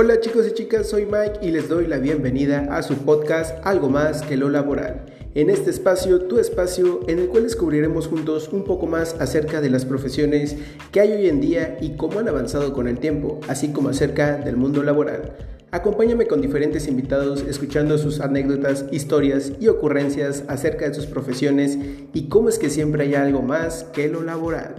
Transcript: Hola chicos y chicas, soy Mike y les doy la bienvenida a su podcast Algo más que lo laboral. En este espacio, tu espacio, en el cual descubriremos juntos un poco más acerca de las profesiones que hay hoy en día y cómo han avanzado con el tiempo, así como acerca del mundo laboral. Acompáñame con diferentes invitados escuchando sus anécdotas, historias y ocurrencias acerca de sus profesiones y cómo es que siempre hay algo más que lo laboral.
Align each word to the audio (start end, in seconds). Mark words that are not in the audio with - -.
Hola 0.00 0.20
chicos 0.20 0.46
y 0.46 0.54
chicas, 0.54 0.88
soy 0.88 1.06
Mike 1.06 1.40
y 1.42 1.50
les 1.50 1.68
doy 1.68 1.88
la 1.88 1.98
bienvenida 1.98 2.68
a 2.70 2.84
su 2.84 2.98
podcast 2.98 3.58
Algo 3.66 3.90
más 3.90 4.22
que 4.22 4.36
lo 4.36 4.48
laboral. 4.48 5.06
En 5.34 5.50
este 5.50 5.70
espacio, 5.70 6.20
tu 6.28 6.38
espacio, 6.38 7.00
en 7.08 7.18
el 7.18 7.26
cual 7.26 7.42
descubriremos 7.42 8.06
juntos 8.06 8.48
un 8.52 8.62
poco 8.62 8.86
más 8.86 9.16
acerca 9.18 9.60
de 9.60 9.70
las 9.70 9.84
profesiones 9.84 10.54
que 10.92 11.00
hay 11.00 11.10
hoy 11.10 11.26
en 11.26 11.40
día 11.40 11.78
y 11.80 11.96
cómo 11.96 12.20
han 12.20 12.28
avanzado 12.28 12.72
con 12.74 12.86
el 12.86 13.00
tiempo, 13.00 13.40
así 13.48 13.72
como 13.72 13.88
acerca 13.88 14.36
del 14.36 14.56
mundo 14.56 14.84
laboral. 14.84 15.36
Acompáñame 15.72 16.28
con 16.28 16.40
diferentes 16.40 16.86
invitados 16.86 17.42
escuchando 17.42 17.98
sus 17.98 18.20
anécdotas, 18.20 18.84
historias 18.92 19.50
y 19.58 19.66
ocurrencias 19.66 20.44
acerca 20.46 20.88
de 20.88 20.94
sus 20.94 21.06
profesiones 21.06 21.76
y 22.14 22.28
cómo 22.28 22.50
es 22.50 22.60
que 22.60 22.70
siempre 22.70 23.02
hay 23.02 23.16
algo 23.16 23.42
más 23.42 23.82
que 23.92 24.06
lo 24.06 24.22
laboral. 24.22 24.76